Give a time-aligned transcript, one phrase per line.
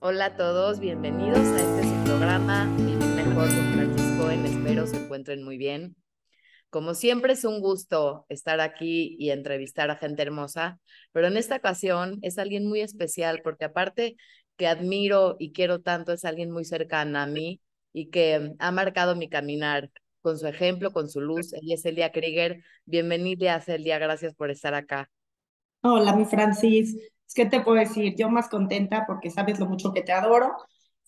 [0.00, 4.30] Hola a todos, bienvenidos a este programa Vivir Mejor con Francisco.
[4.30, 5.96] Espero se encuentren muy bien.
[6.70, 10.78] Como siempre es un gusto estar aquí y entrevistar a gente hermosa,
[11.10, 14.14] pero en esta ocasión es alguien muy especial porque aparte
[14.56, 17.60] que admiro y quiero tanto, es alguien muy cercana a mí
[17.92, 19.90] y que ha marcado mi caminar
[20.22, 21.52] con su ejemplo, con su luz.
[21.54, 22.62] Ella es Celia Krieger.
[22.84, 25.10] Bienvenida, Celia, gracias por estar acá.
[25.82, 26.96] Hola, mi Francis.
[27.34, 28.14] ¿Qué te puedo decir?
[28.16, 30.56] Yo más contenta porque sabes lo mucho que te adoro,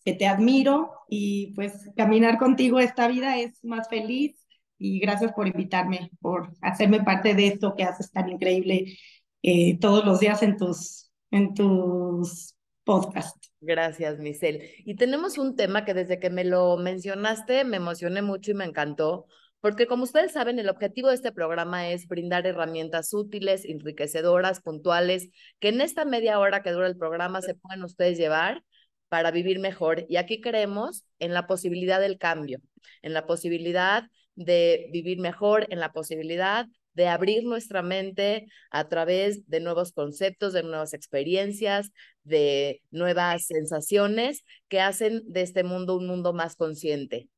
[0.05, 4.47] que te admiro y pues caminar contigo esta vida es más feliz
[4.79, 8.97] y gracias por invitarme, por hacerme parte de esto que haces tan increíble
[9.43, 13.53] eh, todos los días en tus, en tus podcasts.
[13.61, 14.75] Gracias, Michelle.
[14.85, 18.65] Y tenemos un tema que desde que me lo mencionaste me emocioné mucho y me
[18.65, 19.27] encantó,
[19.61, 25.29] porque como ustedes saben, el objetivo de este programa es brindar herramientas útiles, enriquecedoras, puntuales,
[25.59, 28.63] que en esta media hora que dura el programa se pueden ustedes llevar
[29.09, 30.07] para vivir mejor.
[30.09, 32.61] Y aquí creemos en la posibilidad del cambio,
[33.03, 34.05] en la posibilidad
[34.35, 40.53] de vivir mejor, en la posibilidad de abrir nuestra mente a través de nuevos conceptos,
[40.53, 41.91] de nuevas experiencias,
[42.25, 47.29] de nuevas sensaciones que hacen de este mundo un mundo más consciente.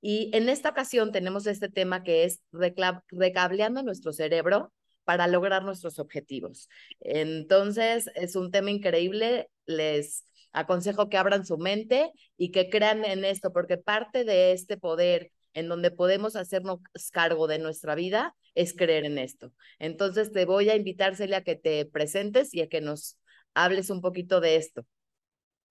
[0.00, 4.72] Y en esta ocasión tenemos este tema que es recableando nuestro cerebro
[5.04, 6.68] para lograr nuestros objetivos.
[7.00, 9.48] Entonces, es un tema increíble.
[9.66, 14.76] Les aconsejo que abran su mente y que crean en esto, porque parte de este
[14.76, 16.80] poder en donde podemos hacernos
[17.12, 19.52] cargo de nuestra vida es creer en esto.
[19.78, 23.18] Entonces, te voy a invitar, a que te presentes y a que nos
[23.54, 24.84] hables un poquito de esto.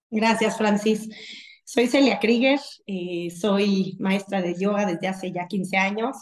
[0.10, 1.10] Gracias, Francis.
[1.66, 6.16] Soy Celia Krieger, eh, soy maestra de yoga desde hace ya 15 años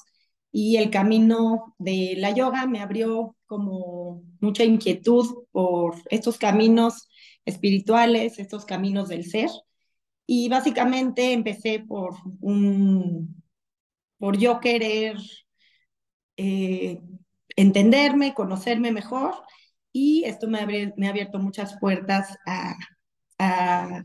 [0.51, 7.09] y el camino de la yoga me abrió como mucha inquietud por estos caminos
[7.45, 9.49] espirituales, estos caminos del ser.
[10.25, 13.43] Y básicamente empecé por un,
[14.19, 15.17] por yo querer
[16.37, 16.99] eh,
[17.55, 19.35] entenderme, conocerme mejor
[19.91, 22.75] y esto me, me ha abierto muchas puertas a,
[23.39, 24.03] a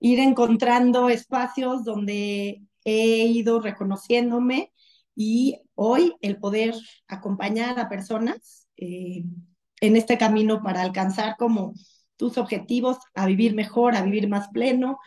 [0.00, 4.72] ir encontrando espacios donde he ido reconociéndome
[5.14, 6.74] y hoy el poder
[7.08, 9.24] acompañar a personas eh,
[9.80, 11.74] en este camino para alcanzar como
[12.16, 14.98] tus objetivos, a vivir mejor, a vivir más pleno.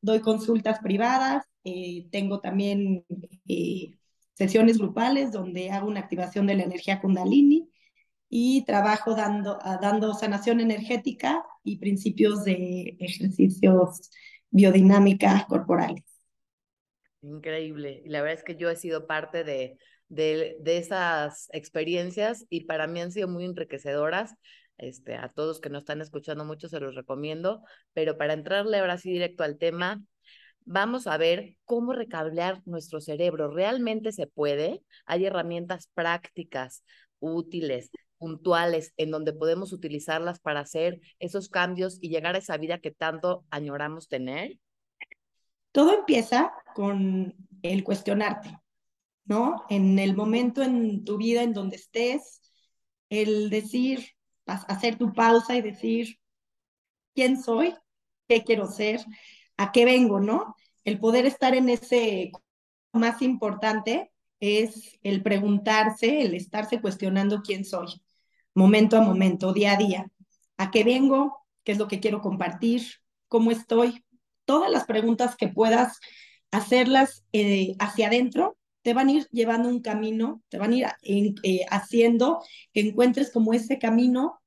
[0.00, 3.04] Doy consultas privadas, eh, tengo también
[3.48, 3.92] eh,
[4.34, 7.68] sesiones grupales donde hago una activación de la energía kundalini
[8.28, 14.10] y trabajo dando, dando sanación energética y principios de ejercicios
[14.56, 16.02] biodinámicas corporales.
[17.22, 18.02] Increíble.
[18.04, 19.78] Y la verdad es que yo he sido parte de,
[20.08, 24.34] de, de, esas experiencias y para mí han sido muy enriquecedoras.
[24.78, 27.62] Este, a todos que nos están escuchando mucho se los recomiendo,
[27.94, 30.02] pero para entrarle ahora sí directo al tema,
[30.66, 33.50] vamos a ver cómo recablear nuestro cerebro.
[33.50, 34.82] ¿Realmente se puede?
[35.06, 36.84] Hay herramientas prácticas,
[37.18, 42.78] útiles, puntuales en donde podemos utilizarlas para hacer esos cambios y llegar a esa vida
[42.78, 44.58] que tanto añoramos tener?
[45.72, 48.58] Todo empieza con el cuestionarte,
[49.24, 49.64] ¿no?
[49.68, 52.40] En el momento en tu vida en donde estés,
[53.10, 54.04] el decir,
[54.46, 56.18] hacer tu pausa y decir,
[57.14, 57.74] ¿quién soy?
[58.28, 59.00] ¿Qué quiero ser?
[59.56, 60.56] ¿A qué vengo, no?
[60.84, 62.32] El poder estar en ese
[62.92, 64.10] más importante
[64.40, 68.02] es el preguntarse, el estarse cuestionando quién soy
[68.56, 70.06] momento a momento, día a día.
[70.56, 71.46] ¿A qué vengo?
[71.62, 72.82] ¿Qué es lo que quiero compartir?
[73.28, 74.04] ¿Cómo estoy?
[74.46, 76.00] Todas las preguntas que puedas
[76.50, 81.34] hacerlas eh, hacia adentro te van a ir llevando un camino, te van a ir
[81.42, 82.40] eh, haciendo
[82.72, 84.40] que encuentres como ese camino,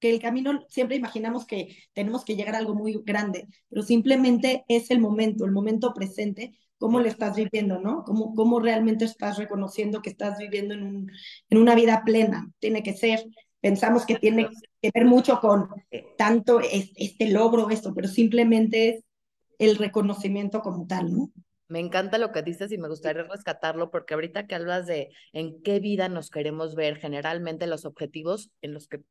[0.00, 4.64] que el camino siempre imaginamos que tenemos que llegar a algo muy grande, pero simplemente
[4.68, 8.04] es el momento, el momento presente cómo le estás viviendo, ¿no?
[8.04, 11.12] Cómo, cómo realmente estás reconociendo que estás viviendo en, un,
[11.50, 12.50] en una vida plena.
[12.58, 13.24] Tiene que ser,
[13.60, 14.48] pensamos que tiene
[14.80, 15.68] que ver mucho con
[16.16, 19.04] tanto este logro, esto, pero simplemente es
[19.58, 21.30] el reconocimiento como tal, ¿no?
[21.68, 25.62] Me encanta lo que dices y me gustaría rescatarlo porque ahorita que hablas de en
[25.62, 29.02] qué vida nos queremos ver, generalmente los objetivos en los que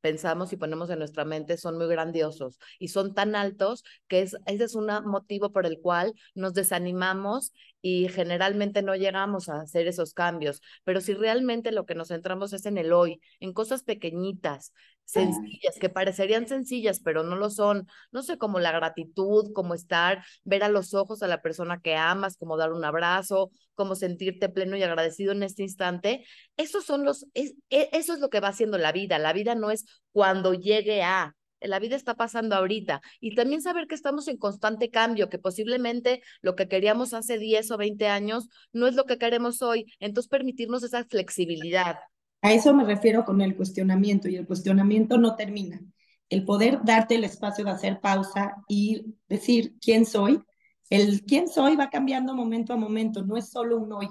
[0.00, 4.36] pensamos y ponemos en nuestra mente son muy grandiosos y son tan altos que es,
[4.46, 7.52] ese es un motivo por el cual nos desanimamos
[7.82, 10.60] y generalmente no llegamos a hacer esos cambios.
[10.84, 14.72] Pero si realmente lo que nos centramos es en el hoy, en cosas pequeñitas,
[15.04, 17.88] sencillas, que parecerían sencillas, pero no lo son.
[18.12, 21.96] No sé, como la gratitud, como estar, ver a los ojos a la persona que
[21.96, 26.24] amas, como dar un abrazo, como sentirte pleno y agradecido en este instante.
[26.56, 29.18] Esos son los, es, e, eso es lo que va haciendo la vida.
[29.18, 33.00] La vida no es cuando llegue a, la vida está pasando ahorita.
[33.20, 37.70] Y también saber que estamos en constante cambio, que posiblemente lo que queríamos hace 10
[37.70, 39.86] o 20 años no es lo que queremos hoy.
[39.98, 41.96] Entonces, permitirnos esa flexibilidad.
[42.42, 45.80] A eso me refiero con el cuestionamiento y el cuestionamiento no termina.
[46.28, 50.40] El poder darte el espacio de hacer pausa y decir quién soy.
[50.88, 54.08] El quién soy va cambiando momento a momento, no es solo un hoy.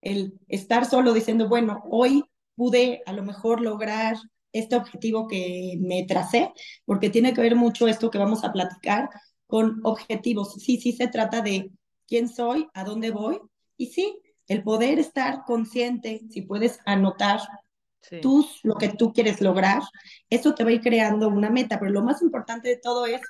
[0.00, 2.24] El estar solo diciendo, bueno, hoy
[2.56, 4.16] pude a lo mejor lograr
[4.52, 6.52] este objetivo que me tracé,
[6.84, 9.08] porque tiene que ver mucho esto que vamos a platicar
[9.46, 10.54] con objetivos.
[10.54, 11.70] Sí, sí se trata de
[12.06, 13.40] quién soy, a dónde voy,
[13.76, 17.40] y sí, el poder estar consciente, si puedes anotar
[18.20, 19.82] tú lo que tú quieres lograr,
[20.28, 23.20] eso te va a ir creando una meta, pero lo más importante de todo es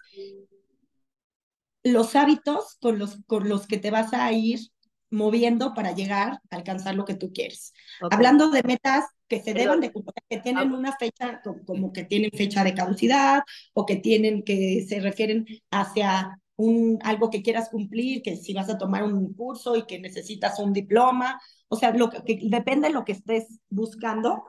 [1.82, 4.60] los hábitos con los, con los que te vas a ir
[5.10, 7.72] moviendo para llegar a alcanzar lo que tú quieres.
[8.10, 12.30] Hablando de metas que se deban de cumplir, que tienen una fecha, como que tienen
[12.32, 13.42] fecha de caducidad
[13.74, 18.68] o que tienen, que se refieren hacia un, algo que quieras cumplir, que si vas
[18.68, 22.94] a tomar un curso y que necesitas un diploma, o sea, lo que, depende de
[22.94, 24.44] lo que estés buscando,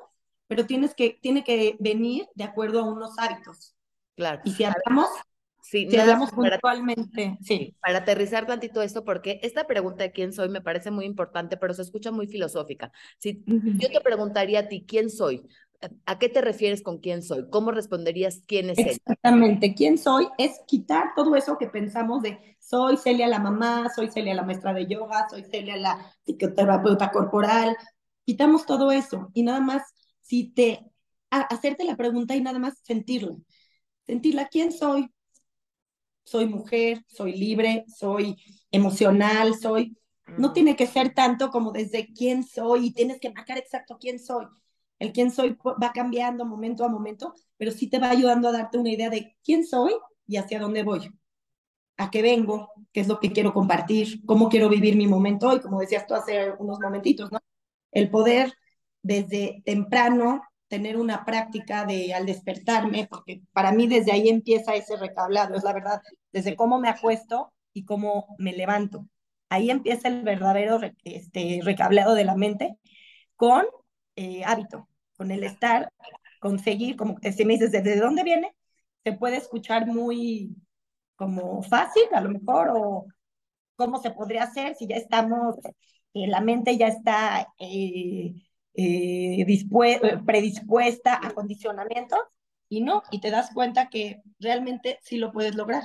[0.47, 3.75] pero tienes que, tiene que venir de acuerdo a unos hábitos.
[4.15, 4.41] Claro.
[4.43, 5.07] Y si hablamos
[5.61, 7.75] Sí, si hablamos puntualmente, sí.
[7.81, 11.73] Para aterrizar tantito esto, porque esta pregunta de quién soy me parece muy importante, pero
[11.73, 12.91] se escucha muy filosófica.
[13.19, 15.47] Si yo te preguntaría a ti, ¿quién soy?
[16.05, 17.49] ¿A qué te refieres con quién soy?
[17.49, 18.89] ¿Cómo responderías quién es él?
[18.89, 24.09] Exactamente, quién soy es quitar todo eso que pensamos de soy Celia la mamá, soy
[24.09, 27.75] Celia la maestra de yoga, soy Celia la psicoterapeuta corporal.
[28.25, 29.83] Quitamos todo eso y nada más
[30.21, 30.85] si te
[31.31, 33.37] hacerte la pregunta y nada más sentirlo.
[34.05, 35.09] Sentirla, ¿quién soy?
[36.31, 38.37] Soy mujer, soy libre, soy
[38.71, 39.97] emocional, soy...
[40.37, 44.17] No tiene que ser tanto como desde quién soy y tienes que marcar exacto quién
[44.17, 44.45] soy.
[44.97, 48.77] El quién soy va cambiando momento a momento, pero sí te va ayudando a darte
[48.77, 49.93] una idea de quién soy
[50.25, 51.11] y hacia dónde voy,
[51.97, 55.59] a qué vengo, qué es lo que quiero compartir, cómo quiero vivir mi momento hoy,
[55.59, 57.39] como decías tú hace unos momentitos, ¿no?
[57.91, 58.53] El poder
[59.01, 64.95] desde temprano tener una práctica de al despertarme, porque para mí desde ahí empieza ese
[64.95, 66.01] recablado, es la verdad,
[66.31, 69.05] desde cómo me acuesto y cómo me levanto.
[69.49, 72.77] Ahí empieza el verdadero este, recablado de la mente
[73.35, 73.65] con
[74.15, 74.87] eh, hábito,
[75.17, 75.91] con el estar,
[76.39, 78.55] conseguir, como si me dices, ¿desde dónde viene?
[79.03, 80.55] Se puede escuchar muy
[81.17, 83.07] como fácil, a lo mejor, o
[83.75, 85.57] cómo se podría hacer si ya estamos,
[86.13, 87.45] eh, la mente ya está...
[87.59, 88.35] Eh,
[88.73, 89.45] eh,
[90.25, 92.19] predispuesta a condicionamientos
[92.69, 95.83] y no, y te das cuenta que realmente sí lo puedes lograr.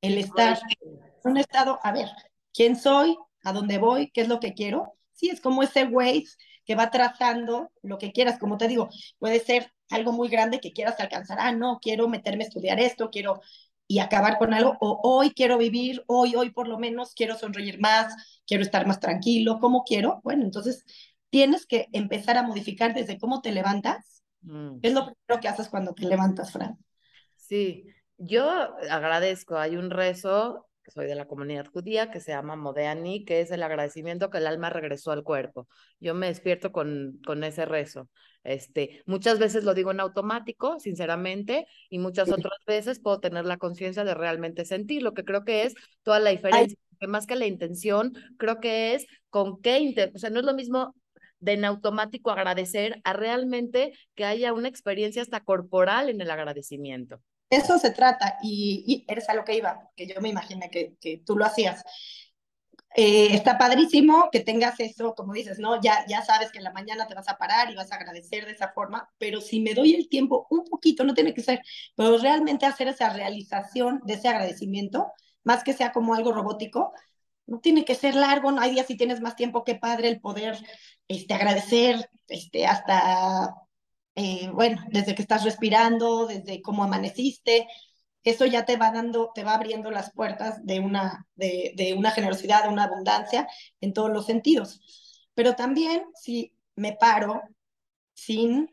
[0.00, 2.08] El estar en un estado, a ver,
[2.52, 3.16] ¿quién soy?
[3.44, 4.10] ¿A dónde voy?
[4.10, 4.94] ¿Qué es lo que quiero?
[5.12, 8.88] Sí, es como ese Waze que va trazando lo que quieras, como te digo,
[9.18, 13.10] puede ser algo muy grande que quieras alcanzar, ah, no, quiero meterme a estudiar esto,
[13.10, 13.40] quiero
[13.90, 17.80] y acabar con algo, o hoy quiero vivir, hoy, hoy por lo menos quiero sonreír
[17.80, 20.20] más, quiero estar más tranquilo, ¿cómo quiero?
[20.24, 20.84] Bueno, entonces
[21.30, 24.22] tienes que empezar a modificar desde cómo te levantas.
[24.42, 24.78] Mm.
[24.82, 26.78] es lo primero que haces cuando te levantas, Fran?
[27.36, 27.86] Sí,
[28.16, 28.48] yo
[28.90, 29.56] agradezco.
[29.56, 33.50] Hay un rezo, que soy de la comunidad judía, que se llama Modeani, que es
[33.50, 35.66] el agradecimiento que el alma regresó al cuerpo.
[35.98, 38.08] Yo me despierto con, con ese rezo.
[38.44, 43.58] Este, muchas veces lo digo en automático, sinceramente, y muchas otras veces puedo tener la
[43.58, 46.78] conciencia de realmente sentir, lo que creo que es toda la diferencia.
[47.06, 50.94] más que la intención, creo que es con qué, o sea, no es lo mismo
[51.40, 57.20] de en automático agradecer a realmente que haya una experiencia hasta corporal en el agradecimiento.
[57.50, 61.22] Eso se trata y, eres a lo que iba, que yo me imaginé que, que
[61.24, 61.82] tú lo hacías.
[62.96, 65.80] Eh, está padrísimo que tengas eso, como dices, ¿no?
[65.80, 68.46] Ya, ya sabes que en la mañana te vas a parar y vas a agradecer
[68.46, 71.62] de esa forma, pero si me doy el tiempo un poquito, no tiene que ser,
[71.94, 75.12] pero realmente hacer esa realización de ese agradecimiento,
[75.44, 76.92] más que sea como algo robótico,
[77.46, 80.20] no tiene que ser largo, no hay días si tienes más tiempo, que padre el
[80.20, 80.58] poder
[81.08, 83.54] este, agradecer este, hasta,
[84.14, 87.66] eh, bueno, desde que estás respirando, desde cómo amaneciste,
[88.22, 92.10] eso ya te va dando, te va abriendo las puertas de una, de, de una
[92.10, 93.48] generosidad, de una abundancia
[93.80, 94.80] en todos los sentidos.
[95.34, 97.42] Pero también si me paro
[98.14, 98.70] sin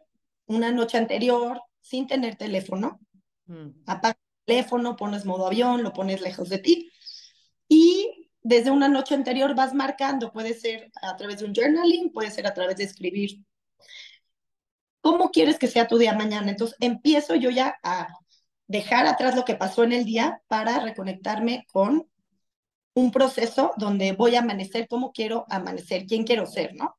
[0.48, 3.00] una noche anterior, sin tener teléfono,
[3.46, 3.70] mm.
[3.86, 6.92] apagas el teléfono, pones modo avión, lo pones lejos de ti
[7.68, 8.15] y
[8.46, 12.46] desde una noche anterior vas marcando, puede ser a través de un journaling, puede ser
[12.46, 13.44] a través de escribir.
[15.02, 16.52] ¿Cómo quieres que sea tu día mañana?
[16.52, 18.08] Entonces empiezo yo ya a
[18.68, 22.08] dejar atrás lo que pasó en el día para reconectarme con
[22.94, 26.96] un proceso donde voy a amanecer, cómo quiero amanecer, quién quiero ser, ¿no?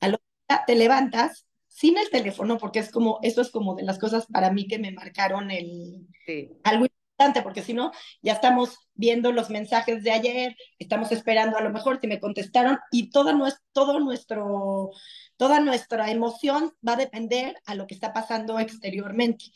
[0.00, 3.84] A lo que te levantas, sin el teléfono, porque es como, eso es como de
[3.84, 6.50] las cosas para mí que me marcaron el, Sí.
[6.64, 6.84] algo
[7.16, 7.92] importante, porque si no,
[8.22, 12.78] ya estamos viendo los mensajes de ayer, estamos esperando a lo mejor si me contestaron
[12.90, 14.90] y toda, nues- todo nuestro,
[15.36, 19.46] toda nuestra emoción va a depender a lo que está pasando exteriormente.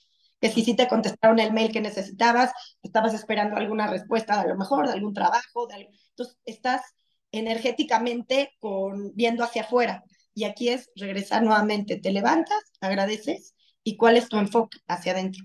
[0.40, 4.56] Que si sí te contestaron el mail que necesitabas, estabas esperando alguna respuesta, a lo
[4.56, 6.82] mejor de algún trabajo, de entonces estás
[7.32, 10.04] energéticamente con, viendo hacia afuera.
[10.34, 15.44] Y aquí es regresar nuevamente, te levantas, agradeces y cuál es tu enfoque hacia adentro.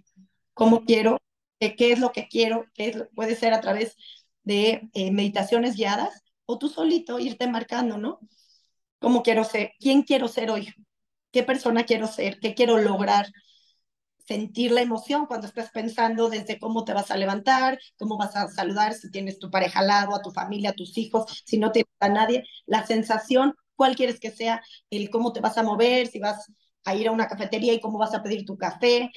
[0.54, 1.18] ¿Cómo quiero?
[1.64, 2.66] ¿Qué, qué es lo que quiero?
[2.74, 3.96] ¿Qué es, puede ser a través
[4.44, 8.20] de eh, meditaciones guiadas o tú solito irte marcando, ¿no?
[9.00, 9.72] ¿Cómo quiero ser?
[9.80, 10.74] ¿Quién quiero ser hoy?
[11.32, 12.40] ¿Qué persona quiero ser?
[12.42, 13.28] ¿Qué quiero lograr?
[14.28, 18.48] sentir la emoción cuando estás pensando desde cómo te vas a levantar, cómo vas a
[18.48, 21.74] saludar, si tienes tu pareja al lado, a tu familia, a tus hijos, si no
[21.74, 26.08] tienes a nadie, la sensación, cuál quieres que sea, el cómo te vas a mover,
[26.08, 26.50] si vas
[26.86, 29.12] a ir a una cafetería y cómo vas a pedir tu café,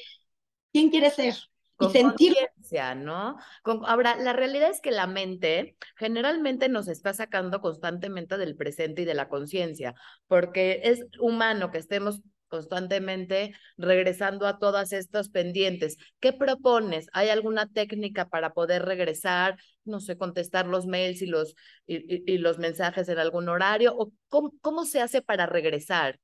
[0.72, 1.36] quién quieres ser.
[1.76, 3.36] Con sentir conciencia, ¿no?
[3.62, 9.02] Con, ahora, la realidad es que la mente generalmente nos está sacando constantemente del presente
[9.02, 9.94] y de la conciencia,
[10.26, 15.96] porque es humano que estemos constantemente regresando a todas estas pendientes.
[16.20, 17.08] ¿Qué propones?
[17.12, 19.58] ¿Hay alguna técnica para poder regresar?
[19.84, 21.54] No sé, contestar los mails y los,
[21.86, 23.94] y, y, y los mensajes en algún horario.
[23.96, 26.18] ¿O cómo, cómo se hace para regresar?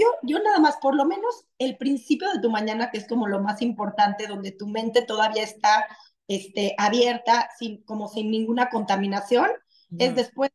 [0.00, 3.26] Yo, yo nada más, por lo menos el principio de tu mañana, que es como
[3.26, 5.86] lo más importante, donde tu mente todavía está
[6.26, 9.50] este, abierta, sin, como sin ninguna contaminación,
[9.98, 10.50] es después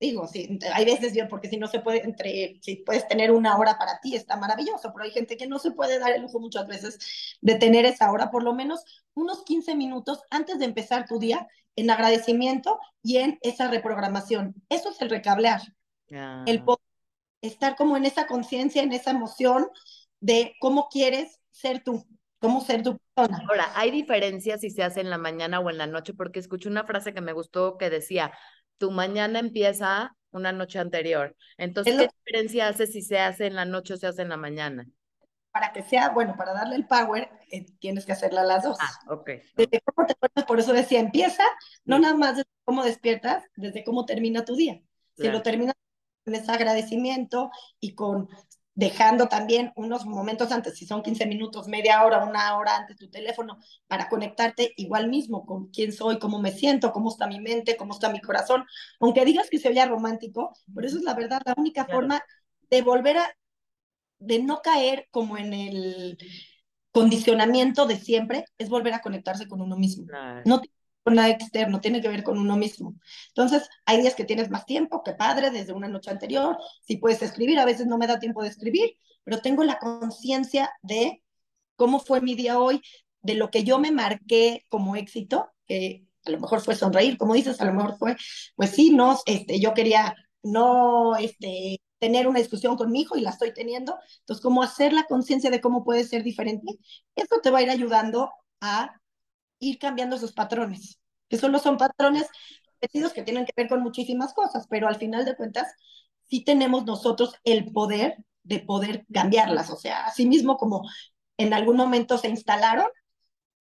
[0.00, 3.58] digo, sí, hay veces yo, porque si no se puede, entre, si puedes tener una
[3.58, 6.40] hora para ti, está maravilloso, pero hay gente que no se puede dar el lujo
[6.40, 6.98] muchas veces
[7.42, 8.82] de tener esa hora, por lo menos
[9.12, 11.46] unos 15 minutos antes de empezar tu día,
[11.76, 14.54] en agradecimiento y en esa reprogramación.
[14.70, 15.60] Eso es el recablear.
[16.12, 16.44] Ah.
[16.46, 16.89] El poder
[17.42, 19.68] estar como en esa conciencia, en esa emoción
[20.20, 22.06] de cómo quieres ser tú,
[22.38, 23.44] cómo ser tu persona.
[23.48, 26.68] Ahora, hay diferencias si se hace en la mañana o en la noche, porque escuché
[26.68, 28.32] una frase que me gustó que decía,
[28.78, 31.36] tu mañana empieza una noche anterior.
[31.58, 34.36] Entonces, ¿qué diferencia hace si se hace en la noche o se hace en la
[34.36, 34.86] mañana?
[35.52, 38.78] Para que sea, bueno, para darle el power, eh, tienes que hacerla a las dos.
[38.80, 39.30] Ah, ok.
[39.56, 41.42] Desde cómo te acuerdas, por eso decía, empieza,
[41.84, 44.74] no nada más desde cómo despiertas, desde cómo termina tu día.
[45.16, 45.38] Si Claro.
[45.38, 45.74] lo terminas
[46.48, 47.50] agradecimiento
[47.80, 48.28] y con
[48.74, 53.10] dejando también unos momentos antes, si son 15 minutos, media hora, una hora antes tu
[53.10, 53.58] teléfono,
[53.88, 57.92] para conectarte igual mismo con quién soy, cómo me siento, cómo está mi mente, cómo
[57.92, 58.64] está mi corazón.
[59.00, 61.90] Aunque digas que se oye romántico, pero eso es la verdad, la única Claro.
[61.90, 62.22] forma
[62.70, 63.36] de volver a,
[64.18, 66.18] de no caer como en el
[66.92, 70.06] condicionamiento de siempre, es volver a conectarse con uno mismo.
[70.06, 70.44] Claro.
[70.44, 72.94] No tiene que ver con nada externo, tiene que ver con uno mismo.
[73.28, 77.22] Entonces, hay días que tienes más tiempo, que padre, desde una noche anterior, si puedes
[77.22, 81.22] escribir, a veces no me da tiempo de escribir, pero tengo la conciencia de
[81.76, 82.82] cómo fue mi día hoy,
[83.22, 87.34] de lo que yo me marqué como éxito, que a lo mejor fue sonreír, como
[87.34, 88.16] dices, a lo mejor fue,
[88.54, 93.20] pues sí, no, este, yo quería no, este, tener una discusión con mi hijo y
[93.20, 96.78] la estoy teniendo, entonces, cómo hacer la conciencia de cómo puede ser diferente,
[97.14, 98.30] eso te va a ir ayudando
[98.60, 98.99] a
[99.60, 100.98] ir cambiando esos patrones,
[101.28, 102.26] que solo son patrones
[102.80, 105.72] repetidos que tienen que ver con muchísimas cosas, pero al final de cuentas,
[106.28, 110.88] sí tenemos nosotros el poder de poder cambiarlas, o sea, así mismo como
[111.36, 112.86] en algún momento se instalaron,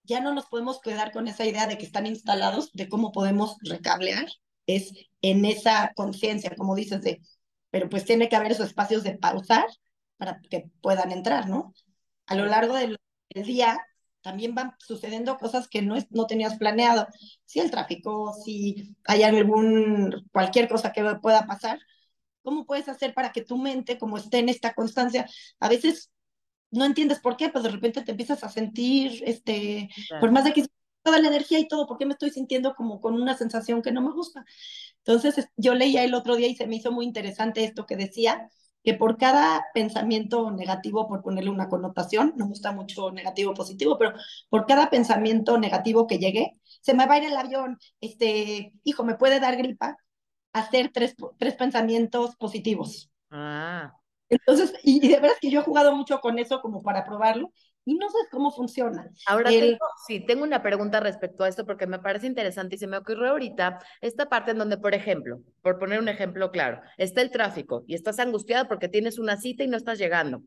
[0.03, 3.57] ya no nos podemos quedar con esa idea de que están instalados, de cómo podemos
[3.61, 4.25] recablear,
[4.65, 4.91] es
[5.21, 7.21] en esa conciencia, como dices, de,
[7.69, 9.65] pero pues tiene que haber esos espacios de pausar
[10.17, 11.73] para que puedan entrar, ¿no?
[12.27, 12.97] A lo largo del,
[13.33, 13.79] día
[14.21, 17.07] también van sucediendo cosas que no, es, no tenías planeado.
[17.45, 21.79] Si el tráfico, si hay algún, cualquier cosa que pueda pasar,
[22.41, 25.27] ¿cómo puedes hacer para que tu mente, como esté en esta constancia,
[25.59, 26.11] a veces
[26.71, 30.21] no entiendes por qué, pues de repente te empiezas a sentir, este, Claro.
[30.21, 30.65] por más de que
[31.01, 33.91] toda la energía y todo, ¿por qué me estoy sintiendo como con una sensación que
[33.91, 34.45] no me gusta?
[34.99, 38.49] Entonces, yo leía el otro día y se me hizo muy interesante esto que decía,
[38.89, 43.97] que por cada pensamiento negativo, por ponerle una connotación, no me gusta mucho negativo positivo,
[43.99, 44.13] pero
[44.49, 49.03] por cada pensamiento negativo que llegue, se me va a ir el avión, este, hijo,
[49.03, 49.97] me puede dar gripa,
[50.53, 53.11] hacer tres, tres pensamientos positivos.
[53.31, 53.93] Ah,
[54.29, 57.51] Entonces, y, y de veras que yo he jugado mucho con eso como para probarlo
[57.89, 59.09] y no sé cómo funciona.
[59.25, 62.77] Ahora El- tengo, sí, tengo una pregunta respecto a esto porque me parece interesante y
[62.77, 66.81] se me ocurrió ahorita esta parte en donde, por ejemplo, por poner un ejemplo claro,
[66.97, 70.43] está el tráfico y estás angustiado porque tienes una cita y no estás llegando.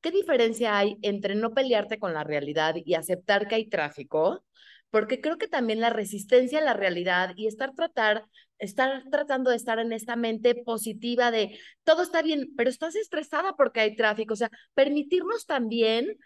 [0.00, 4.44] ¿Qué diferencia hay entre no pelearte con la realidad y aceptar que hay tráfico
[4.90, 8.24] porque creo que también la resistencia a la realidad y estar tratar
[8.58, 13.52] estar tratando de estar en esta mente positiva de todo está bien, pero estás estresada
[13.56, 16.16] porque hay tráfico, o sea, permitirnos también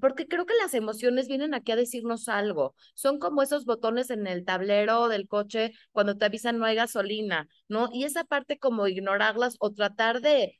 [0.00, 2.74] porque creo que las emociones vienen aquí a decirnos algo.
[2.94, 7.48] Son como esos botones en el tablero del coche cuando te avisan no hay gasolina,
[7.68, 7.88] ¿no?
[7.92, 10.58] Y esa parte como ignorarlas o tratar de,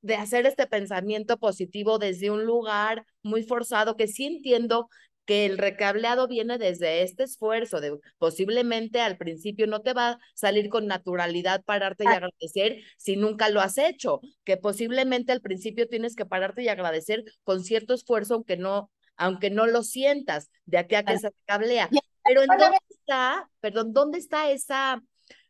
[0.00, 4.88] de hacer este pensamiento positivo desde un lugar muy forzado, que sí entiendo
[5.24, 10.18] que el recableado viene desde este esfuerzo de posiblemente al principio no te va a
[10.34, 12.14] salir con naturalidad pararte y ah.
[12.14, 17.24] agradecer si nunca lo has hecho, que posiblemente al principio tienes que pararte y agradecer
[17.44, 21.88] con cierto esfuerzo aunque no aunque no lo sientas de aquí a que se cablea.
[22.24, 25.02] Pero ¿en dónde está, perdón, dónde está esa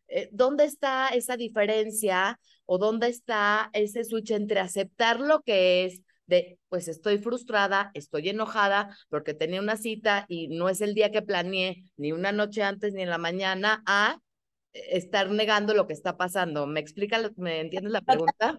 [0.09, 6.03] eh, dónde está esa diferencia o dónde está ese switch entre aceptar lo que es
[6.33, 11.11] de, pues estoy frustrada, estoy enojada porque tenía una cita y no es el día
[11.11, 14.19] que planeé, ni una noche antes ni en la mañana, a
[14.73, 16.67] estar negando lo que está pasando.
[16.67, 18.59] ¿Me explica, me entiendes la pregunta?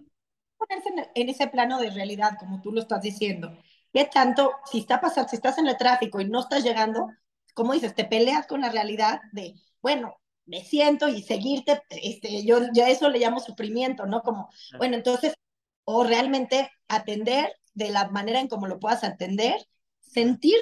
[0.56, 3.58] Ponerse en ese plano de realidad, como tú lo estás diciendo.
[3.92, 7.08] ¿Qué tanto, si está pasando, si estás en el tráfico y no estás llegando,
[7.54, 10.16] como dices, te peleas con la realidad de, bueno,
[10.46, 14.22] me siento y seguirte, este, yo ya eso le llamo sufrimiento, ¿no?
[14.22, 15.34] Como, bueno, entonces
[15.84, 19.56] o realmente atender de la manera en como lo puedas atender,
[20.00, 20.56] sentir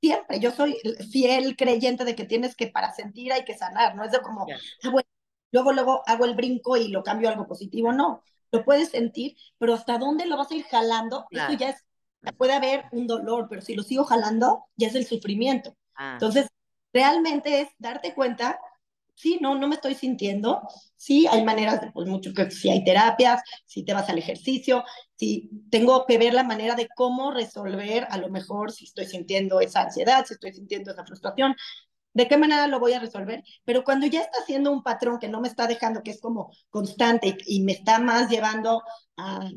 [0.00, 0.40] siempre.
[0.40, 0.78] Yo soy
[1.10, 4.46] fiel creyente de que tienes que para sentir hay que sanar, no es de como,
[4.82, 5.08] ah, bueno,
[5.52, 8.22] luego, luego hago el brinco y lo cambio a algo positivo, no.
[8.52, 11.84] Lo puedes sentir, pero hasta dónde lo vas a ir jalando, eso ya es,
[12.36, 15.76] puede haber un dolor, pero si lo sigo jalando, ya es el sufrimiento.
[15.94, 16.12] Ah.
[16.14, 16.48] Entonces,
[16.92, 18.58] realmente es darte cuenta
[19.16, 20.62] sí, no, no me estoy sintiendo.
[20.94, 24.84] Sí, hay maneras, de, pues mucho que si hay terapias, si te vas al ejercicio,
[25.16, 29.60] si tengo que ver la manera de cómo resolver, a lo mejor si estoy sintiendo
[29.60, 31.56] esa ansiedad, si estoy sintiendo esa frustración,
[32.12, 33.42] de qué manera lo voy a resolver.
[33.64, 36.52] Pero cuando ya está haciendo un patrón que no me está dejando, que es como
[36.70, 38.82] constante y, me está más llevando
[39.16, 39.50] a,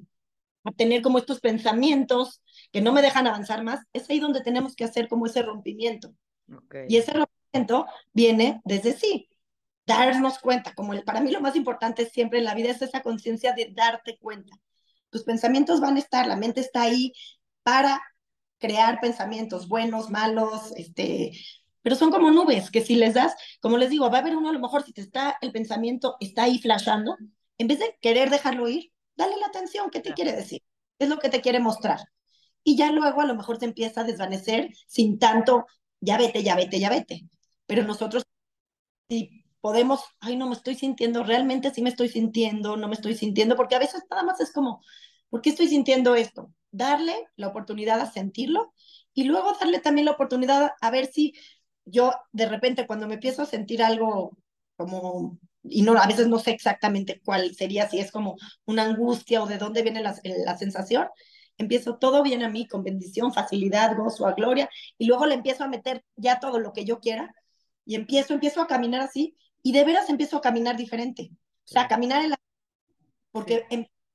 [0.63, 4.75] a tener como estos pensamientos que no me dejan avanzar más, es ahí donde tenemos
[4.75, 6.13] que hacer como ese rompimiento.
[6.87, 9.29] Y ese rompimiento viene desde sí,
[9.97, 13.01] darnos cuenta, como el, para mí lo más importante siempre en la vida es esa
[13.01, 14.55] conciencia de darte cuenta.
[15.09, 17.13] Tus pensamientos van a estar, la mente está ahí
[17.63, 18.01] para
[18.59, 21.31] crear pensamientos buenos, malos, este,
[21.81, 24.49] pero son como nubes que si les das, como les digo, va a haber uno
[24.49, 27.17] a lo mejor si te está el pensamiento está ahí flashando,
[27.57, 30.61] en vez de querer dejarlo ir, dale la atención, ¿qué te quiere decir?
[30.99, 31.99] Es lo que te quiere mostrar.
[32.63, 35.65] Y ya luego a lo mejor se empieza a desvanecer sin tanto,
[36.01, 37.27] ya vete, ya vete, ya vete.
[37.65, 38.23] Pero nosotros,
[39.09, 43.15] si podemos, ay, no me estoy sintiendo, realmente sí me estoy sintiendo, no me estoy
[43.15, 44.81] sintiendo, porque a veces nada más es como,
[45.29, 46.51] ¿por qué estoy sintiendo esto?
[46.71, 48.73] Darle la oportunidad a sentirlo
[49.13, 51.33] y luego darle también la oportunidad a ver si
[51.85, 54.37] yo de repente cuando me empiezo a sentir algo
[54.77, 59.43] como, y no, a veces no sé exactamente cuál sería, si es como una angustia
[59.43, 61.07] o de dónde viene la, la sensación,
[61.57, 65.65] empiezo todo bien a mí, con bendición, facilidad, gozo, a gloria, y luego le empiezo
[65.65, 67.33] a meter ya todo lo que yo quiera,
[67.85, 71.29] y empiezo, empiezo a caminar así, y de veras empiezo a caminar diferente.
[71.65, 72.37] O sea, caminar en la...
[73.31, 73.65] Porque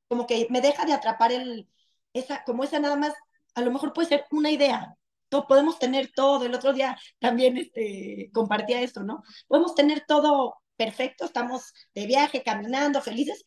[0.09, 1.69] como que me deja de atrapar el,
[2.13, 3.15] esa, como esa nada más,
[3.55, 4.97] a lo mejor puede ser una idea.
[5.29, 6.45] Todo, podemos tener todo.
[6.45, 9.23] El otro día también este, compartía esto, ¿no?
[9.49, 13.45] Podemos tener todo perfecto, estamos de viaje, caminando, felices,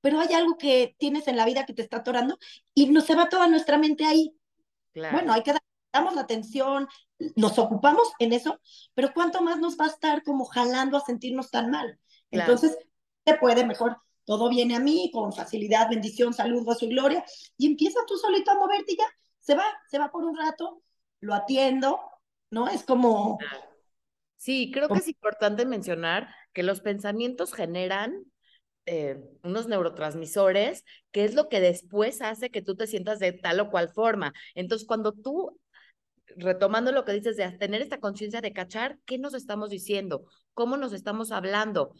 [0.00, 2.38] pero hay algo que tienes en la vida que te está atorando
[2.74, 4.34] y nos se va toda nuestra mente ahí.
[4.94, 6.88] Bueno, hay que dar damos la atención,
[7.36, 8.58] nos ocupamos en eso,
[8.94, 11.98] pero ¿cuánto más nos va a estar como jalando a sentirnos tan mal?
[12.30, 12.78] Entonces,
[13.24, 17.24] se puede mejor, todo viene a mí con facilidad, bendición, salud, gozo y gloria,
[17.56, 19.06] y empieza tú solito a moverte y ya,
[19.38, 20.82] se va, se va por un rato,
[21.20, 22.00] lo atiendo,
[22.50, 22.68] ¿no?
[22.68, 23.38] Es como...
[24.36, 28.24] Sí, creo que es importante mencionar que los pensamientos generan
[28.86, 33.60] eh, unos neurotransmisores, que es lo que después hace que tú te sientas de tal
[33.60, 34.32] o cual forma.
[34.54, 35.60] Entonces, cuando tú
[36.36, 40.76] retomando lo que dices de tener esta conciencia de cachar qué nos estamos diciendo, cómo
[40.76, 41.94] nos estamos hablando,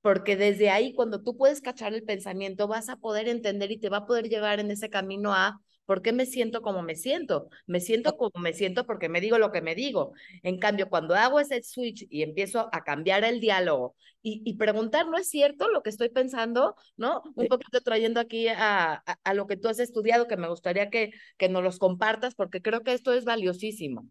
[0.00, 3.88] porque desde ahí cuando tú puedes cachar el pensamiento vas a poder entender y te
[3.88, 7.48] va a poder llevar en ese camino a ¿Por qué me siento como me siento?
[7.66, 10.12] Me siento como me siento porque me digo lo que me digo.
[10.44, 15.18] En cambio, cuando hago ese switch y empiezo a cambiar el diálogo y, preguntar, ¿no
[15.18, 16.76] es cierto lo que estoy pensando?
[16.96, 17.22] ¿No?
[17.34, 21.10] Un poquito trayendo aquí a, a, lo que tú has estudiado, que me gustaría que,
[21.36, 24.06] que nos los compartas porque creo que esto es valiosísimo.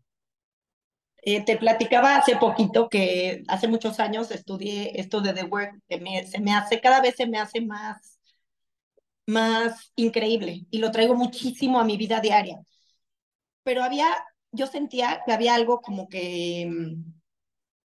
[1.21, 6.01] Eh, te platicaba hace poquito que hace muchos años estudié esto de The Work, que
[6.01, 8.18] me, se me hace, cada vez se me hace más
[9.29, 12.59] más increíble y lo traigo muchísimo a mi vida diaria.
[13.63, 14.07] Pero había,
[14.51, 16.69] yo sentía que había algo como que,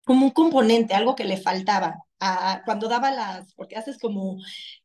[0.06, 1.96] como un componente, algo que le faltaba.
[2.20, 4.38] A, cuando daba las, porque haces como,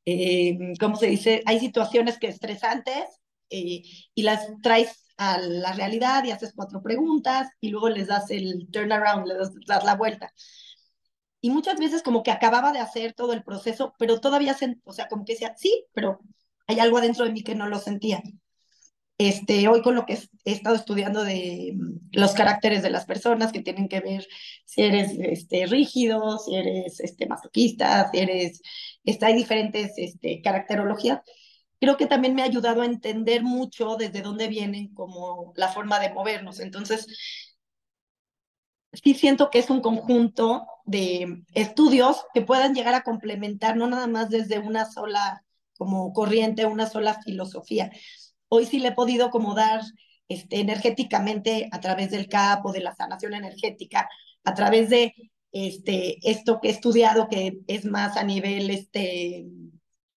[0.07, 1.43] eh, ¿cómo se dice?
[1.47, 3.05] Hay situaciones que estresantes
[3.51, 3.83] eh,
[4.15, 8.69] y las traes a la realidad y haces cuatro preguntas y luego les das el
[8.71, 10.33] turnaround, les das, la vuelta.
[11.41, 14.93] Y muchas veces como que acababa de hacer todo el proceso, pero todavía, se, o
[14.93, 16.21] sea, como que decía, sí, pero
[16.67, 18.23] hay algo adentro de mí que no lo sentía.
[19.19, 23.51] Este, hoy con lo que he estado estudiando de mm, los caracteres de las personas
[23.51, 24.27] que tienen que ver
[24.67, 28.61] si eres este, rígido, si eres este, masoquista, si eres,
[29.05, 31.21] está, hay diferentes este, caracterologías,
[31.81, 35.99] creo que también me ha ayudado a entender mucho desde dónde vienen como la forma
[35.99, 36.61] de movernos.
[36.61, 37.07] Entonces,
[38.93, 44.07] sí siento que es un conjunto de estudios que puedan llegar a complementar, no nada
[44.07, 45.46] más desde una sola
[45.77, 47.91] como corriente, una sola filosofía,
[48.49, 49.83] hoy sí le he podido como dar
[50.29, 54.09] este, energéticamente a través del CAP o de la sanación energética,
[54.45, 55.15] a través de
[55.53, 59.47] este, esto que he estudiado, que es más a nivel este,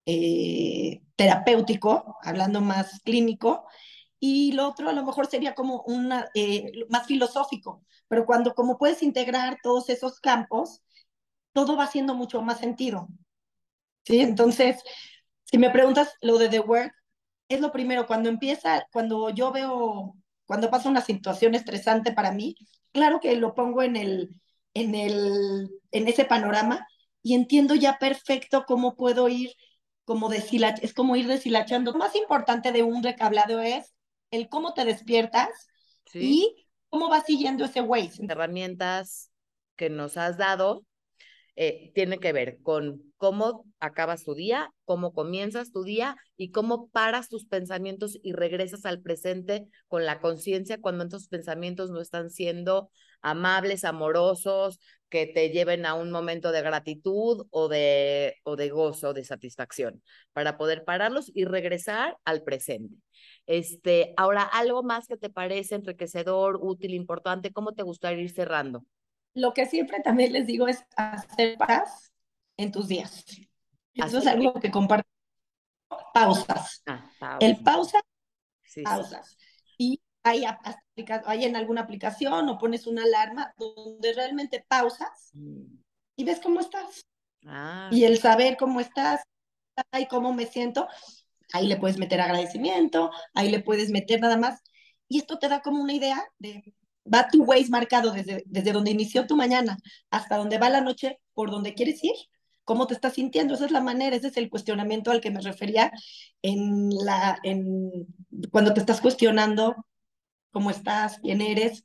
[0.06, 3.66] eh, terapéutico, hablando más clínico,
[4.20, 8.78] y lo otro a lo mejor sería como una, eh, más filosófico, pero cuando como
[8.78, 10.82] puedes integrar todos esos campos,
[11.52, 13.08] todo va haciendo mucho más sentido.
[14.04, 14.20] ¿Sí?
[14.20, 14.82] Entonces,
[15.50, 16.92] si me preguntas lo de The Work,
[17.48, 22.54] es lo primero, cuando empieza, cuando yo veo, cuando pasa una situación estresante para mí,
[22.92, 24.30] claro que lo pongo en el,
[24.74, 26.86] en el, en ese panorama
[27.22, 29.52] y entiendo ya perfecto cómo puedo ir,
[30.04, 31.92] como deshilach es como ir deshilachando.
[31.92, 33.94] Lo más importante de un recablado es
[34.30, 35.48] el cómo te despiertas
[36.12, 38.10] y cómo vas siguiendo ese way.
[38.28, 39.30] Herramientas
[39.76, 40.84] que nos has dado
[41.60, 46.88] eh, tiene que ver con cómo acabas tu día, cómo comienzas tu día y cómo
[46.90, 52.30] paras tus pensamientos y regresas al presente con la conciencia cuando estos pensamientos no están
[52.30, 52.92] siendo
[53.22, 59.12] amables, amorosos, que te lleven a un momento de gratitud o de, o de gozo,
[59.12, 60.00] de satisfacción,
[60.32, 62.94] para poder pararlos y regresar al presente.
[63.46, 68.84] Este, ahora, algo más que te parece enriquecedor, útil, importante, ¿cómo te gustaría ir cerrando?
[69.38, 72.12] Lo que siempre también les digo es hacer paz
[72.56, 73.24] en tus días.
[73.94, 75.08] Eso es algo que comparto.
[76.12, 76.82] Pausas.
[76.86, 78.00] Ah, El pausa,
[78.84, 79.36] pausas.
[79.78, 80.44] Y hay,
[81.24, 85.32] hay, en alguna aplicación o pones una alarma donde realmente pausas
[86.16, 87.06] y ves cómo estás.
[87.46, 87.88] Ah.
[87.92, 89.22] Y el saber cómo estás
[89.98, 90.88] y cómo me siento,
[91.52, 94.60] ahí le puedes meter agradecimiento, ahí le puedes meter nada más.
[95.08, 96.74] Y esto te da como una idea de
[97.12, 99.78] va tu Waze marcado desde, desde donde inició tu mañana
[100.10, 102.14] hasta donde va la noche, por donde quieres ir,
[102.64, 103.54] cómo te estás sintiendo.
[103.54, 105.90] Esa es la manera, ese es el cuestionamiento al que me refería
[106.42, 108.06] en la, en,
[108.50, 109.74] cuando te estás cuestionando
[110.50, 111.84] cómo estás, quién eres,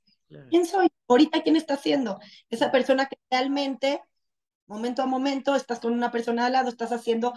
[0.49, 2.19] quién soy, ahorita quién está siendo.
[2.49, 4.01] Esa persona que realmente,
[4.67, 7.33] momento a momento, estás con una persona al lado, estás haciendo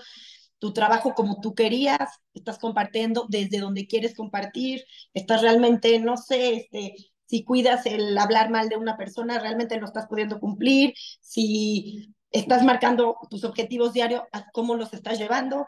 [0.59, 6.55] tu trabajo como tú querías, estás compartiendo desde donde quieres compartir, estás realmente, no sé,
[6.57, 6.95] este,
[7.27, 12.65] si cuidas el hablar mal de una persona, realmente lo estás pudiendo cumplir, si estás
[12.65, 15.67] marcando tus objetivos diarios, cómo los estás llevando,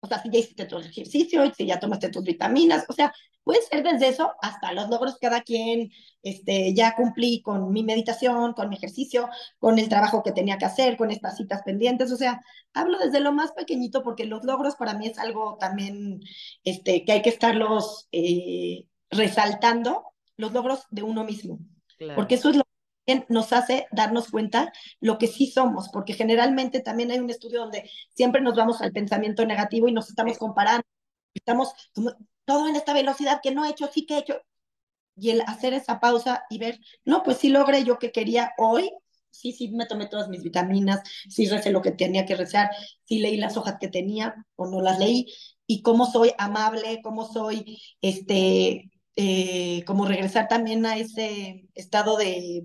[0.00, 3.12] o sea, si ya hiciste tu ejercicio, si ya tomaste tus vitaminas, o sea,
[3.44, 5.90] puede ser desde eso hasta los logros cada quien,
[6.22, 10.64] este, ya cumplí con mi meditación, con mi ejercicio, con el trabajo que tenía que
[10.64, 12.40] hacer, con estas citas pendientes, o sea,
[12.72, 16.20] hablo desde lo más pequeñito porque los logros para mí es algo también,
[16.64, 20.04] este, que hay que estarlos eh, resaltando
[20.40, 21.58] los logros de uno mismo.
[22.16, 22.64] Porque eso es lo
[23.06, 27.60] que nos hace darnos cuenta lo que sí somos, porque generalmente también hay un estudio
[27.60, 30.84] donde siempre nos vamos al pensamiento negativo y nos estamos comparando,
[31.34, 31.72] estamos
[32.44, 34.40] todo en esta velocidad que no he hecho, sí que he hecho.
[35.16, 38.90] Y el hacer esa pausa y ver, no, pues sí logré yo que quería hoy,
[39.30, 42.70] sí, sí me tomé todas mis vitaminas, sí recé lo que tenía que rezar,
[43.04, 45.26] sí leí las hojas que tenía o no las leí,
[45.66, 48.90] y cómo soy amable, cómo soy este
[49.22, 52.64] eh, como regresar también a ese estado de,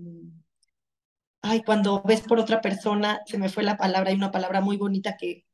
[1.42, 4.78] ay, cuando ves por otra persona, se me fue la palabra, hay una palabra muy
[4.78, 5.44] bonita que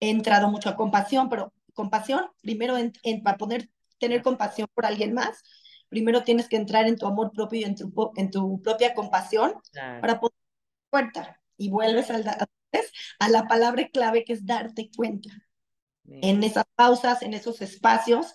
[0.00, 2.92] he entrado mucho a compasión, pero compasión, primero en,
[3.22, 5.40] para poder tener compasión por alguien más,
[5.88, 9.54] primero tienes que entrar en tu amor propio y en tu, en tu propia compasión
[9.72, 11.40] para poder darte cuenta.
[11.56, 15.30] Y vuelves a la palabra clave que es darte cuenta.
[16.06, 18.34] En esas pausas, en esos espacios,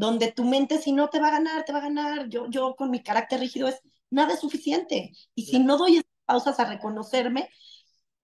[0.00, 2.28] donde tu mente si no te va a ganar, te va a ganar.
[2.30, 5.12] Yo, yo con mi carácter rígido es nada es suficiente.
[5.34, 7.50] Y si no doy pausas a reconocerme,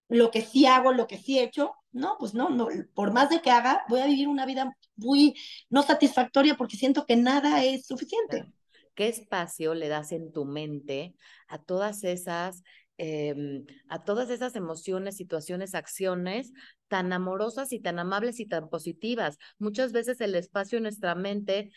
[0.09, 3.29] lo que sí hago, lo que sí he hecho, no, pues no, no, por más
[3.29, 5.35] de que haga, voy a vivir una vida muy
[5.69, 8.51] no satisfactoria porque siento que nada es suficiente.
[8.95, 11.13] ¿Qué espacio le das en tu mente
[11.47, 12.63] a todas esas
[12.97, 16.51] em, a todas esas emociones, situaciones, acciones
[16.87, 19.37] tan amorosas y tan amables y tan positivas.
[19.59, 21.71] Muchas veces el espacio en nuestra mente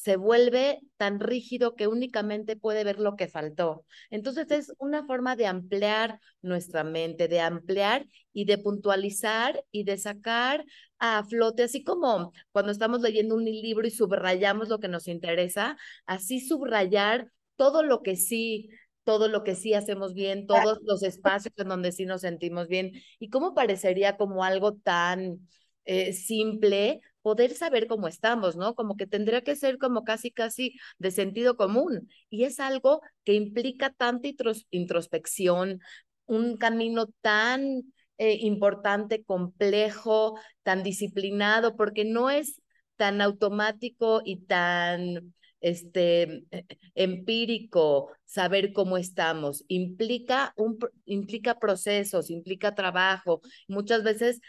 [0.00, 3.84] se vuelve tan rígido que únicamente puede ver lo que faltó.
[4.08, 9.98] Entonces es una forma de ampliar nuestra mente, de ampliar y de puntualizar y de
[9.98, 10.64] sacar
[10.98, 15.76] a flote, así como cuando estamos leyendo un libro y subrayamos lo que nos interesa,
[16.06, 18.70] así subrayar todo lo que sí
[19.10, 22.92] todo lo que sí hacemos bien, todos los espacios en donde sí nos sentimos bien.
[23.18, 25.48] ¿Y cómo parecería como algo tan
[25.84, 28.76] eh, simple poder saber cómo estamos, ¿no?
[28.76, 32.08] Como que tendría que ser como casi, casi de sentido común.
[32.28, 34.28] Y es algo que implica tanta
[34.70, 35.80] introspección,
[36.26, 42.62] un camino tan eh, importante, complejo, tan disciplinado, porque no es
[42.94, 49.64] tan automático y tan este, eh, empírico saber cómo estamos.
[49.68, 53.40] Implica, un, implica procesos, implica trabajo.
[53.68, 54.40] Muchas veces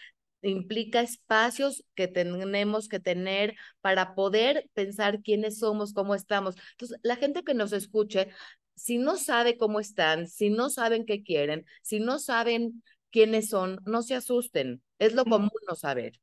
[0.41, 6.55] implica espacios que tenemos que tener para poder pensar quiénes somos, cómo estamos.
[6.71, 8.29] Entonces, la gente que nos escuche,
[8.75, 13.79] si no sabe cómo están, si no saben qué quieren, si no saben quiénes son,
[13.85, 14.81] no se asusten.
[14.99, 16.19] Es lo común no saber,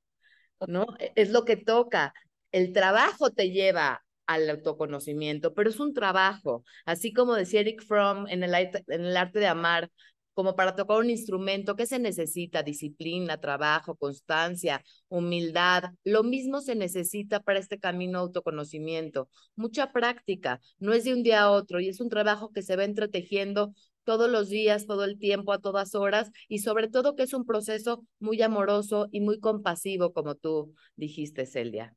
[0.67, 0.87] ¿no?
[0.99, 2.15] E, es lo que toca.
[2.53, 8.29] El trabajo te lleva al autoconocimiento, pero es un trabajo, así como decía Eric Fromm
[8.29, 9.91] en el, arte de amar,
[10.35, 12.63] como para tocar un instrumento, ¿qué se necesita?
[12.63, 15.85] Disciplina, trabajo, constancia, humildad.
[16.05, 19.29] Lo mismo se necesita para este camino autoconocimiento.
[19.57, 22.77] Mucha práctica, no es de un día a otro y es un trabajo que se
[22.77, 23.73] va entretejiendo
[24.05, 27.45] todos los días, todo el tiempo, a todas horas y sobre todo que es un
[27.45, 31.97] proceso muy amoroso y muy compasivo, como tú dijiste, Celia.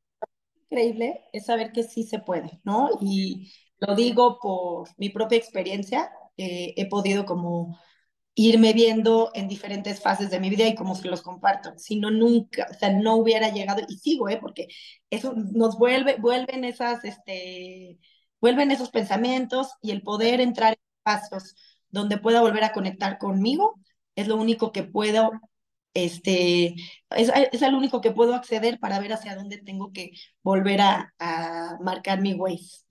[0.72, 2.90] Increíble es saber que sí se puede, ¿no?
[3.02, 7.78] Y lo digo por mi propia experiencia, he podido como
[8.36, 11.74] irme viendo en diferentes fases de mi vida y como se los comparto.
[11.78, 14.38] Si no, nunca, o sea, no hubiera llegado, y sigo, ¿eh?
[14.42, 14.68] Porque
[15.10, 18.00] eso nos vuelve, vuelven esas, este,
[18.40, 21.56] vuelven esos pensamientos y el poder entrar en pasos
[21.90, 23.76] donde pueda volver a conectar conmigo,
[24.16, 25.32] es lo único que puedo,
[25.94, 26.76] este,
[27.12, 30.12] es, es el único que puedo acceder para ver hacia dónde tengo que
[30.44, 32.86] volver a, a marcar mi ways.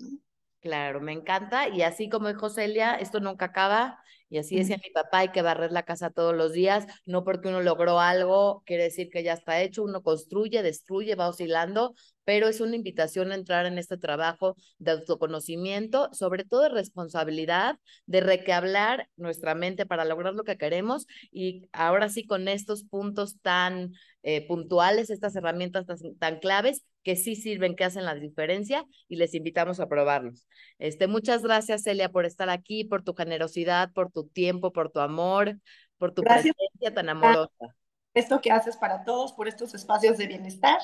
[0.60, 1.68] Claro, me encanta.
[1.68, 3.98] Y así como dijo Celia, esto nunca acaba
[4.30, 7.48] y así decía mi papá, hay que barrer la casa todos los días, no porque
[7.48, 12.46] uno logró algo, quiere decir que ya está hecho, uno construye, destruye, va oscilando, pero
[12.46, 18.20] es una invitación a entrar en este trabajo de autoconocimiento, sobre todo de responsabilidad, de
[18.20, 23.92] requehablar nuestra mente para lograr lo que queremos y ahora sí con estos puntos tan
[24.22, 29.16] eh, puntuales, estas herramientas tan, tan claves, que sí sirven, que hacen la diferencia y
[29.16, 30.46] les invitamos a probarlos.
[30.78, 35.00] Este, muchas gracias, Celia, por estar aquí, por tu generosidad, por tu tiempo, por tu
[35.00, 35.58] amor,
[35.98, 37.76] por tu presencia tan amorosa.
[38.12, 40.78] Esto que haces para todos, por estos espacios de bienestar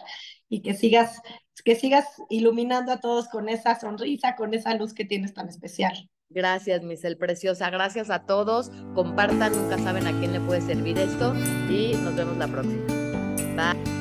[0.48, 1.20] y que sigas,
[1.64, 6.08] que sigas iluminando a todos con esa sonrisa, con esa luz que tienes tan especial.
[6.28, 7.70] Gracias, Misel Preciosa.
[7.70, 8.70] Gracias a todos.
[8.94, 11.34] Compartan, nunca saben a quién le puede servir esto
[11.68, 12.84] y nos vemos la próxima.
[13.56, 13.95] Bye.